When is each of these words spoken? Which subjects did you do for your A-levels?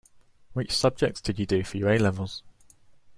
Which 0.53 0.75
subjects 0.75 1.21
did 1.21 1.37
you 1.37 1.45
do 1.45 1.63
for 1.63 1.77
your 1.77 1.89
A-levels? 1.91 2.41